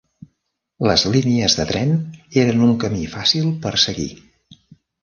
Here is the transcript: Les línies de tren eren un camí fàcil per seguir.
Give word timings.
Les 0.91 1.03
línies 1.15 1.57
de 1.61 1.67
tren 1.73 1.93
eren 2.45 2.65
un 2.71 2.75
camí 2.87 3.07
fàcil 3.17 3.57
per 3.67 3.77
seguir. 3.89 4.11